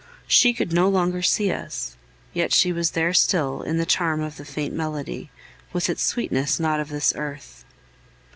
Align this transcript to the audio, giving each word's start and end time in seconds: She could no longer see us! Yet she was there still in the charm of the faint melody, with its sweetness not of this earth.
She 0.25 0.51
could 0.55 0.73
no 0.73 0.89
longer 0.89 1.21
see 1.21 1.51
us! 1.51 1.95
Yet 2.33 2.51
she 2.51 2.73
was 2.73 2.89
there 2.97 3.13
still 3.13 3.61
in 3.61 3.77
the 3.77 3.85
charm 3.85 4.19
of 4.21 4.37
the 4.37 4.45
faint 4.45 4.73
melody, 4.73 5.29
with 5.73 5.91
its 5.91 6.03
sweetness 6.03 6.59
not 6.59 6.79
of 6.79 6.89
this 6.89 7.13
earth. 7.15 7.63